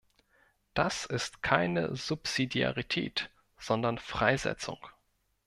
Das 0.73 1.05
ist 1.05 1.43
keine 1.43 1.95
Subsidiarität, 1.95 3.29
sondern 3.59 3.99
Freisetzung. 3.99 4.79